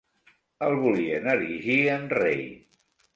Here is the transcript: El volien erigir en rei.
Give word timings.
El 0.67 0.77
volien 0.85 1.29
erigir 1.33 1.77
en 1.97 2.09
rei. 2.21 2.41